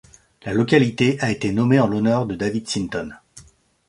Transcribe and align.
La 0.45 0.53
localité 0.55 1.19
a 1.19 1.29
été 1.29 1.51
nommée 1.51 1.79
en 1.79 1.85
l’honneur 1.85 2.25
de 2.25 2.33
David 2.33 2.67
Sinton. 2.67 3.11